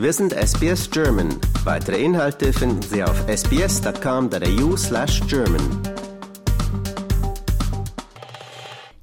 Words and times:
Wir 0.00 0.14
sind 0.14 0.32
SBS 0.32 0.90
German. 0.90 1.28
Weitere 1.62 2.02
Inhalte 2.02 2.54
finden 2.54 2.80
Sie 2.80 3.04
auf 3.04 3.22
sbs.com.au 3.28 4.74
slash 4.74 5.20
German. 5.28 5.60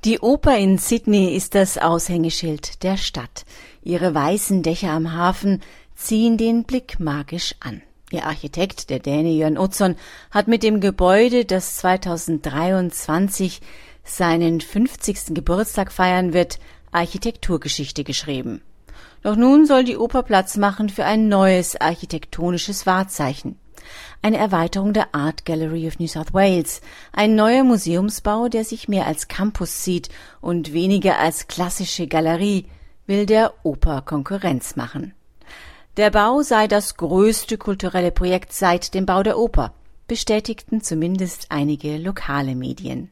Die 0.06 0.18
Oper 0.18 0.58
in 0.58 0.80
Sydney 0.80 1.36
ist 1.36 1.54
das 1.54 1.78
Aushängeschild 1.78 2.82
der 2.82 2.98
Stadt. 2.98 3.46
Ihre 3.84 4.16
weißen 4.16 4.64
Dächer 4.64 4.90
am 4.90 5.14
Hafen 5.14 5.62
ziehen 5.94 6.36
den 6.36 6.64
Blick 6.64 7.00
magisch 7.00 7.54
an. 7.60 7.84
Ihr 8.10 8.26
Architekt, 8.26 8.90
der 8.90 8.98
Däne 8.98 9.34
Jörn 9.34 9.60
Utzon, 9.60 9.98
hat 10.32 10.48
mit 10.48 10.64
dem 10.64 10.82
Gebäude, 10.82 11.46
das 11.46 11.78
2023 11.78 13.62
seinen 14.04 14.62
50. 14.62 15.36
Geburtstag 15.36 15.92
feiern 15.92 16.34
wird, 16.34 16.58
Architekturgeschichte 16.92 18.04
geschrieben. 18.04 18.64
Doch 19.28 19.36
nun 19.36 19.66
soll 19.66 19.84
die 19.84 19.98
Oper 19.98 20.24
Platz 20.24 20.56
machen 20.56 20.88
für 20.88 21.04
ein 21.04 21.28
neues 21.28 21.76
architektonisches 21.76 22.86
Wahrzeichen. 22.86 23.60
Eine 24.22 24.38
Erweiterung 24.38 24.94
der 24.94 25.14
Art 25.14 25.44
Gallery 25.44 25.86
of 25.86 26.00
New 26.00 26.08
South 26.08 26.34
Wales, 26.34 26.80
ein 27.12 27.36
neuer 27.36 27.66
Museumsbau, 27.66 28.48
der 28.48 28.64
sich 28.64 28.88
mehr 28.88 29.06
als 29.06 29.28
Campus 29.28 29.84
sieht 29.84 30.08
und 30.40 30.72
weniger 30.72 31.20
als 31.20 31.50
klassische 31.50 32.08
Galerie, 32.08 32.68
will 33.06 33.26
der 33.26 33.54
Oper 33.64 34.02
Konkurrenz 34.02 34.78
machen. 34.78 35.14
Der 35.98 36.10
Bau 36.10 36.42
sei 36.42 36.70
das 36.70 36.96
größte 36.96 37.58
kulturelle 37.58 38.12
Projekt 38.12 38.54
seit 38.54 38.94
dem 38.94 39.06
Bau 39.06 39.24
der 39.24 39.38
Oper, 39.38 39.74
bestätigten 40.08 40.80
zumindest 40.80 41.48
einige 41.50 41.98
lokale 41.98 42.56
Medien. 42.56 43.12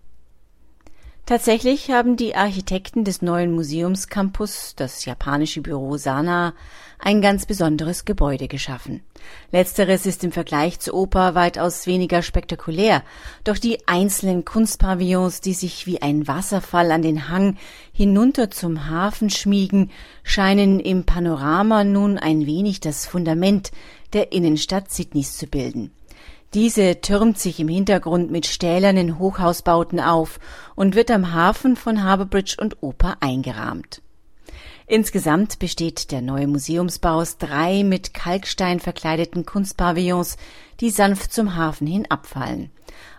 Tatsächlich 1.25 1.89
haben 1.89 2.17
die 2.17 2.35
Architekten 2.35 3.03
des 3.03 3.23
neuen 3.23 3.52
Museumscampus, 3.52 4.73
das 4.75 5.05
japanische 5.05 5.61
Büro 5.61 5.98
Sana, 5.98 6.54
ein 6.99 7.20
ganz 7.20 7.48
besonderes 7.48 8.05
Gebäude 8.05 8.48
geschaffen. 8.48 9.01
Letzteres 9.51 10.05
ist 10.05 10.23
im 10.23 10.31
Vergleich 10.31 10.79
zur 10.79 10.93
Oper 10.93 11.34
weitaus 11.34 11.87
weniger 11.87 12.21
spektakulär, 12.21 13.03
doch 13.43 13.57
die 13.57 13.87
einzelnen 13.87 14.46
Kunstpavillons, 14.46 15.41
die 15.41 15.55
sich 15.55 15.87
wie 15.87 15.99
ein 15.99 16.27
Wasserfall 16.27 16.91
an 16.91 17.01
den 17.01 17.27
Hang 17.27 17.57
hinunter 17.91 18.51
zum 18.51 18.87
Hafen 18.87 19.31
schmiegen, 19.31 19.90
scheinen 20.21 20.79
im 20.79 21.05
Panorama 21.05 21.84
nun 21.84 22.20
ein 22.20 22.46
wenig 22.46 22.81
das 22.81 23.07
Fundament 23.07 23.71
der 24.13 24.31
Innenstadt 24.31 24.91
Sydneys 24.91 25.35
zu 25.37 25.48
bilden. 25.48 25.91
Diese 26.55 27.01
türmt 27.01 27.37
sich 27.37 27.59
im 27.59 27.67
Hintergrund 27.67 28.31
mit 28.31 28.45
stählernen 28.45 29.20
Hochhausbauten 29.20 29.99
auf 29.99 30.39
und 30.73 30.95
wird 30.95 31.12
am 31.12 31.34
Hafen 31.34 31.75
von 31.75 32.01
Harbour 32.01 32.43
und 32.59 32.81
Oper 32.81 33.17
eingerahmt. 33.20 34.01
Insgesamt 34.87 35.59
besteht 35.59 36.12
der 36.12 36.21
neue 36.21 36.47
Museumsbau 36.47 37.15
aus 37.15 37.37
drei 37.37 37.84
mit 37.84 38.13
Kalkstein 38.13 38.79
verkleideten 38.79 39.45
Kunstpavillons, 39.45 40.37
die 40.79 40.91
sanft 40.91 41.34
zum 41.34 41.57
Hafen 41.57 41.87
hin 41.87 42.05
abfallen. 42.09 42.71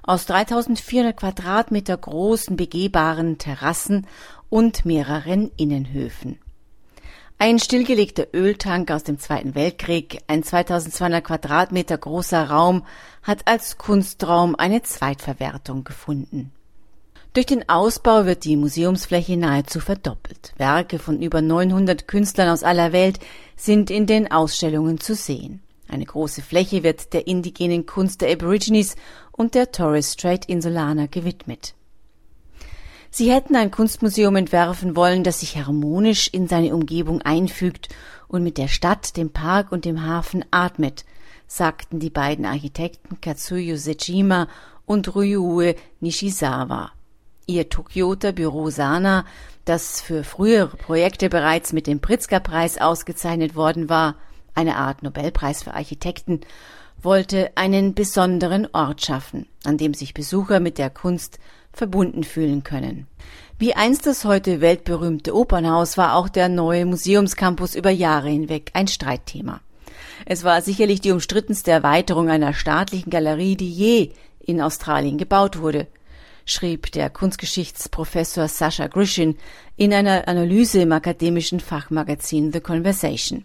Aus 0.02 0.24
3400 0.24 1.14
Quadratmeter 1.14 1.98
großen 1.98 2.56
begehbaren 2.56 3.36
Terrassen 3.36 4.06
und 4.48 4.86
mehreren 4.86 5.50
Innenhöfen. 5.58 6.38
Ein 7.38 7.58
stillgelegter 7.58 8.28
Öltank 8.32 8.90
aus 8.90 9.04
dem 9.04 9.18
Zweiten 9.18 9.54
Weltkrieg, 9.54 10.22
ein 10.26 10.42
2200 10.42 11.22
Quadratmeter 11.22 11.98
großer 11.98 12.48
Raum, 12.48 12.86
hat 13.22 13.46
als 13.46 13.76
Kunstraum 13.76 14.54
eine 14.56 14.82
Zweitverwertung 14.82 15.84
gefunden. 15.84 16.50
Durch 17.34 17.44
den 17.44 17.68
Ausbau 17.68 18.24
wird 18.24 18.44
die 18.44 18.56
Museumsfläche 18.56 19.36
nahezu 19.36 19.80
verdoppelt. 19.80 20.54
Werke 20.56 20.98
von 20.98 21.20
über 21.20 21.42
900 21.42 22.08
Künstlern 22.08 22.48
aus 22.48 22.62
aller 22.62 22.92
Welt 22.92 23.20
sind 23.54 23.90
in 23.90 24.06
den 24.06 24.30
Ausstellungen 24.30 24.98
zu 24.98 25.14
sehen. 25.14 25.60
Eine 25.88 26.06
große 26.06 26.40
Fläche 26.40 26.82
wird 26.84 27.12
der 27.12 27.26
indigenen 27.26 27.84
Kunst 27.84 28.22
der 28.22 28.32
Aborigines 28.32 28.96
und 29.30 29.54
der 29.54 29.72
Torres 29.72 30.14
Strait 30.14 30.46
Insulaner 30.46 31.06
gewidmet. 31.06 31.74
Sie 33.18 33.32
hätten 33.32 33.56
ein 33.56 33.70
Kunstmuseum 33.70 34.36
entwerfen 34.36 34.94
wollen, 34.94 35.24
das 35.24 35.40
sich 35.40 35.56
harmonisch 35.56 36.28
in 36.28 36.48
seine 36.48 36.74
Umgebung 36.74 37.22
einfügt 37.22 37.88
und 38.28 38.42
mit 38.42 38.58
der 38.58 38.68
Stadt, 38.68 39.16
dem 39.16 39.30
Park 39.30 39.72
und 39.72 39.86
dem 39.86 40.04
Hafen 40.04 40.44
atmet, 40.50 41.06
sagten 41.46 41.98
die 41.98 42.10
beiden 42.10 42.44
Architekten 42.44 43.18
Katsuyo 43.22 43.76
Sejima 43.76 44.48
und 44.84 45.16
Ryue 45.16 45.76
Nishizawa. 46.00 46.92
Ihr 47.46 47.70
Tokioter 47.70 48.32
Büro 48.32 48.68
Sana, 48.68 49.24
das 49.64 50.02
für 50.02 50.22
frühere 50.22 50.76
Projekte 50.76 51.30
bereits 51.30 51.72
mit 51.72 51.86
dem 51.86 52.00
Pritzker-Preis 52.00 52.76
ausgezeichnet 52.76 53.54
worden 53.56 53.88
war, 53.88 54.16
eine 54.54 54.76
Art 54.76 55.02
Nobelpreis 55.02 55.62
für 55.62 55.72
Architekten, 55.72 56.42
wollte 57.00 57.50
einen 57.54 57.94
besonderen 57.94 58.68
Ort 58.74 59.06
schaffen, 59.06 59.46
an 59.64 59.78
dem 59.78 59.94
sich 59.94 60.12
Besucher 60.12 60.60
mit 60.60 60.76
der 60.76 60.90
Kunst 60.90 61.38
verbunden 61.76 62.24
fühlen 62.24 62.64
können. 62.64 63.06
Wie 63.58 63.74
einst 63.74 64.06
das 64.06 64.24
heute 64.24 64.60
weltberühmte 64.60 65.34
Opernhaus 65.34 65.96
war 65.96 66.16
auch 66.16 66.28
der 66.28 66.48
neue 66.48 66.86
Museumscampus 66.86 67.74
über 67.74 67.90
Jahre 67.90 68.28
hinweg 68.28 68.70
ein 68.74 68.88
Streitthema. 68.88 69.60
Es 70.24 70.42
war 70.42 70.62
sicherlich 70.62 71.00
die 71.00 71.12
umstrittenste 71.12 71.70
Erweiterung 71.70 72.30
einer 72.30 72.54
staatlichen 72.54 73.10
Galerie, 73.10 73.56
die 73.56 73.70
je 73.70 74.12
in 74.40 74.60
Australien 74.60 75.18
gebaut 75.18 75.58
wurde, 75.58 75.86
schrieb 76.46 76.92
der 76.92 77.10
Kunstgeschichtsprofessor 77.10 78.48
Sascha 78.48 78.86
Grishin 78.86 79.36
in 79.76 79.92
einer 79.92 80.28
Analyse 80.28 80.80
im 80.80 80.92
akademischen 80.92 81.60
Fachmagazin 81.60 82.52
The 82.52 82.60
Conversation. 82.60 83.44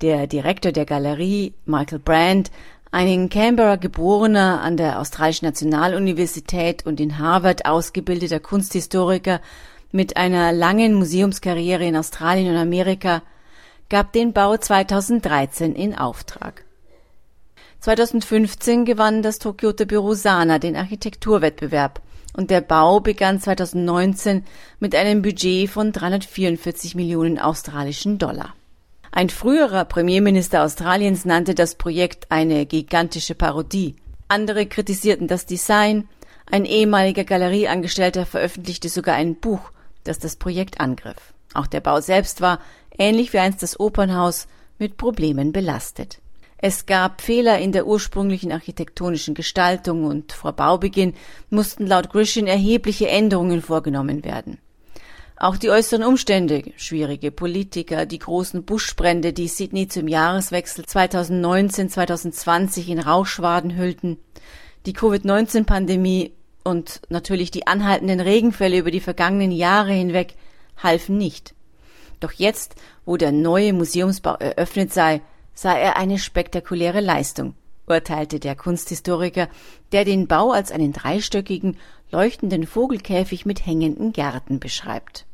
Der 0.00 0.26
Direktor 0.26 0.72
der 0.72 0.84
Galerie, 0.84 1.54
Michael 1.64 1.98
Brand, 1.98 2.50
ein 2.90 3.08
in 3.08 3.28
Canberra 3.28 3.76
geborener, 3.76 4.60
an 4.62 4.76
der 4.76 5.00
Australischen 5.00 5.46
Nationaluniversität 5.46 6.86
und 6.86 7.00
in 7.00 7.18
Harvard 7.18 7.66
ausgebildeter 7.66 8.40
Kunsthistoriker 8.40 9.40
mit 9.92 10.16
einer 10.16 10.52
langen 10.52 10.94
Museumskarriere 10.94 11.84
in 11.84 11.96
Australien 11.96 12.50
und 12.52 12.56
Amerika, 12.56 13.22
gab 13.88 14.12
den 14.12 14.32
Bau 14.32 14.56
2013 14.56 15.74
in 15.74 15.94
Auftrag. 15.94 16.64
2015 17.80 18.84
gewann 18.84 19.22
das 19.22 19.38
Tokioter 19.38 19.86
Büro 19.86 20.14
Sana 20.14 20.58
den 20.58 20.76
Architekturwettbewerb 20.76 22.02
und 22.34 22.50
der 22.50 22.60
Bau 22.60 23.00
begann 23.00 23.40
2019 23.40 24.44
mit 24.80 24.94
einem 24.94 25.22
Budget 25.22 25.70
von 25.70 25.92
344 25.92 26.94
Millionen 26.94 27.38
australischen 27.38 28.18
Dollar. 28.18 28.54
Ein 29.10 29.30
früherer 29.30 29.84
Premierminister 29.84 30.62
Australiens 30.62 31.24
nannte 31.24 31.54
das 31.54 31.74
Projekt 31.74 32.30
eine 32.30 32.66
gigantische 32.66 33.34
Parodie. 33.34 33.96
Andere 34.28 34.66
kritisierten 34.66 35.28
das 35.28 35.46
Design. 35.46 36.08
Ein 36.46 36.64
ehemaliger 36.64 37.24
Galerieangestellter 37.24 38.26
veröffentlichte 38.26 38.88
sogar 38.88 39.14
ein 39.14 39.36
Buch, 39.36 39.72
das 40.04 40.18
das 40.18 40.36
Projekt 40.36 40.80
angriff. 40.80 41.34
Auch 41.54 41.66
der 41.66 41.80
Bau 41.80 42.00
selbst 42.00 42.40
war, 42.40 42.60
ähnlich 42.96 43.32
wie 43.32 43.38
einst 43.38 43.62
das 43.62 43.80
Opernhaus, 43.80 44.46
mit 44.78 44.96
Problemen 44.96 45.52
belastet. 45.52 46.20
Es 46.58 46.86
gab 46.86 47.20
Fehler 47.20 47.58
in 47.58 47.72
der 47.72 47.86
ursprünglichen 47.86 48.52
architektonischen 48.52 49.34
Gestaltung 49.34 50.04
und 50.04 50.32
vor 50.32 50.52
Baubeginn 50.52 51.14
mussten 51.50 51.86
laut 51.86 52.10
Grishin 52.10 52.46
erhebliche 52.46 53.08
Änderungen 53.08 53.62
vorgenommen 53.62 54.24
werden. 54.24 54.58
Auch 55.40 55.56
die 55.56 55.70
äußeren 55.70 56.02
Umstände, 56.02 56.64
schwierige 56.76 57.30
Politiker, 57.30 58.06
die 58.06 58.18
großen 58.18 58.64
Buschbrände, 58.64 59.32
die 59.32 59.46
Sydney 59.46 59.86
zum 59.86 60.08
Jahreswechsel 60.08 60.84
2019-2020 60.84 62.88
in 62.88 62.98
Rauchschwaden 62.98 63.76
hüllten, 63.76 64.18
die 64.84 64.94
Covid-19-Pandemie 64.94 66.32
und 66.64 67.02
natürlich 67.08 67.52
die 67.52 67.68
anhaltenden 67.68 68.18
Regenfälle 68.18 68.78
über 68.78 68.90
die 68.90 68.98
vergangenen 68.98 69.52
Jahre 69.52 69.92
hinweg 69.92 70.34
halfen 70.76 71.18
nicht. 71.18 71.54
Doch 72.18 72.32
jetzt, 72.32 72.74
wo 73.04 73.16
der 73.16 73.30
neue 73.30 73.72
Museumsbau 73.72 74.34
eröffnet 74.34 74.92
sei, 74.92 75.20
sah 75.54 75.78
er 75.78 75.96
eine 75.96 76.18
spektakuläre 76.18 77.00
Leistung, 77.00 77.54
urteilte 77.88 78.40
der 78.40 78.56
Kunsthistoriker, 78.56 79.48
der 79.92 80.04
den 80.04 80.26
Bau 80.26 80.52
als 80.52 80.72
einen 80.72 80.92
dreistöckigen, 80.92 81.76
leuchtenden 82.10 82.66
Vogelkäfig 82.66 83.46
mit 83.46 83.66
hängenden 83.66 84.12
Gärten 84.12 84.60
beschreibt. 84.60 85.26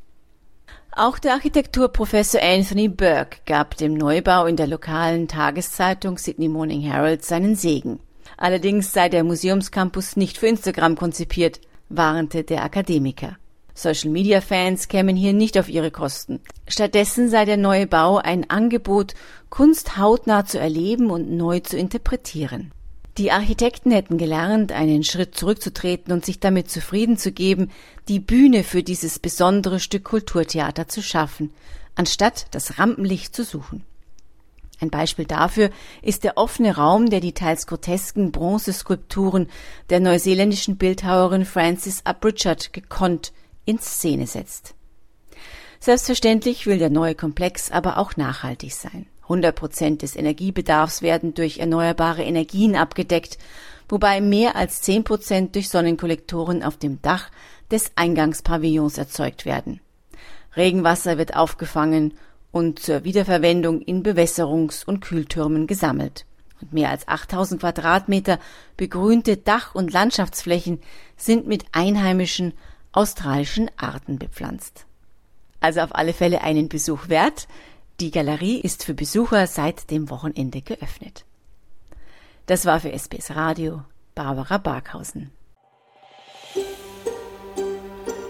Auch 0.96 1.18
der 1.18 1.32
Architekturprofessor 1.32 2.40
Anthony 2.40 2.88
Burke 2.88 3.38
gab 3.46 3.76
dem 3.76 3.94
Neubau 3.94 4.46
in 4.46 4.56
der 4.56 4.68
lokalen 4.68 5.26
Tageszeitung 5.26 6.18
Sydney 6.18 6.48
Morning 6.48 6.82
Herald 6.82 7.24
seinen 7.24 7.56
Segen. 7.56 7.98
Allerdings 8.36 8.92
sei 8.92 9.08
der 9.08 9.24
Museumscampus 9.24 10.16
nicht 10.16 10.38
für 10.38 10.46
Instagram 10.46 10.96
konzipiert, 10.96 11.60
warnte 11.88 12.44
der 12.44 12.62
Akademiker. 12.62 13.36
Social-Media-Fans 13.74 14.88
kämen 14.88 15.16
hier 15.16 15.32
nicht 15.32 15.58
auf 15.58 15.68
ihre 15.68 15.90
Kosten. 15.90 16.40
Stattdessen 16.68 17.28
sei 17.28 17.44
der 17.44 17.56
neue 17.56 17.86
Bau 17.86 18.18
ein 18.18 18.48
Angebot, 18.48 19.14
Kunst 19.50 19.98
hautnah 19.98 20.46
zu 20.46 20.58
erleben 20.58 21.10
und 21.10 21.30
neu 21.30 21.60
zu 21.60 21.76
interpretieren. 21.76 22.72
Die 23.18 23.30
Architekten 23.30 23.92
hätten 23.92 24.18
gelernt, 24.18 24.72
einen 24.72 25.04
Schritt 25.04 25.36
zurückzutreten 25.36 26.12
und 26.12 26.24
sich 26.24 26.40
damit 26.40 26.70
zufrieden 26.70 27.16
zu 27.16 27.30
geben, 27.30 27.70
die 28.08 28.18
Bühne 28.18 28.64
für 28.64 28.82
dieses 28.82 29.18
besondere 29.18 29.78
Stück 29.78 30.04
Kulturtheater 30.04 30.88
zu 30.88 31.02
schaffen, 31.02 31.52
anstatt 31.94 32.46
das 32.50 32.78
Rampenlicht 32.78 33.34
zu 33.34 33.44
suchen. 33.44 33.84
Ein 34.80 34.90
Beispiel 34.90 35.26
dafür 35.26 35.70
ist 36.02 36.24
der 36.24 36.36
offene 36.36 36.76
Raum, 36.76 37.08
der 37.08 37.20
die 37.20 37.32
teils 37.32 37.68
grotesken 37.68 38.32
Bronzeskulpturen 38.32 39.48
der 39.90 40.00
neuseeländischen 40.00 40.76
Bildhauerin 40.76 41.44
Frances 41.44 42.02
Upritchard 42.04 42.72
gekonnt 42.72 43.32
in 43.64 43.78
Szene 43.78 44.26
setzt. 44.26 44.74
Selbstverständlich 45.80 46.66
will 46.66 46.78
der 46.78 46.90
neue 46.90 47.14
Komplex 47.14 47.70
aber 47.70 47.98
auch 47.98 48.16
nachhaltig 48.16 48.72
sein. 48.72 49.06
100 49.24 49.54
Prozent 49.54 50.02
des 50.02 50.16
Energiebedarfs 50.16 51.02
werden 51.02 51.34
durch 51.34 51.58
erneuerbare 51.58 52.22
Energien 52.22 52.76
abgedeckt, 52.76 53.38
wobei 53.88 54.20
mehr 54.20 54.56
als 54.56 54.82
10 54.82 55.04
Prozent 55.04 55.54
durch 55.54 55.68
Sonnenkollektoren 55.68 56.62
auf 56.62 56.76
dem 56.76 57.00
Dach 57.02 57.30
des 57.70 57.92
Eingangspavillons 57.96 58.98
erzeugt 58.98 59.44
werden. 59.44 59.80
Regenwasser 60.56 61.18
wird 61.18 61.36
aufgefangen 61.36 62.14
und 62.52 62.78
zur 62.78 63.04
Wiederverwendung 63.04 63.80
in 63.80 64.02
Bewässerungs- 64.02 64.84
und 64.84 65.00
Kühltürmen 65.00 65.66
gesammelt. 65.66 66.24
Und 66.60 66.72
mehr 66.72 66.90
als 66.90 67.08
8000 67.08 67.60
Quadratmeter 67.60 68.38
begrünte 68.76 69.36
Dach- 69.36 69.74
und 69.74 69.92
Landschaftsflächen 69.92 70.80
sind 71.16 71.46
mit 71.46 71.64
einheimischen 71.72 72.54
australischen 72.94 73.70
Arten 73.76 74.18
bepflanzt. 74.18 74.86
Also 75.60 75.80
auf 75.80 75.94
alle 75.94 76.12
Fälle 76.12 76.42
einen 76.42 76.68
Besuch 76.68 77.08
wert. 77.08 77.48
Die 78.00 78.10
Galerie 78.10 78.60
ist 78.60 78.84
für 78.84 78.94
Besucher 78.94 79.46
seit 79.46 79.90
dem 79.90 80.10
Wochenende 80.10 80.62
geöffnet. 80.62 81.24
Das 82.46 82.66
war 82.66 82.80
für 82.80 82.92
SBS 82.92 83.34
Radio 83.34 83.82
Barbara 84.14 84.58
Barkhausen. 84.58 85.30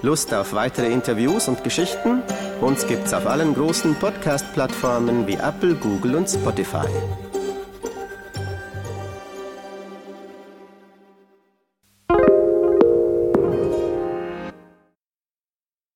Lust 0.02 0.34
auf 0.34 0.52
weitere 0.52 0.92
Interviews 0.92 1.48
und 1.48 1.64
Geschichten? 1.64 2.22
Uns 2.60 2.86
gibt's 2.86 3.14
auf 3.14 3.26
allen 3.26 3.54
großen 3.54 3.94
Podcast-Plattformen 3.94 5.26
wie 5.26 5.34
Apple, 5.34 5.74
Google 5.74 6.16
und 6.16 6.28
Spotify. 6.28 6.86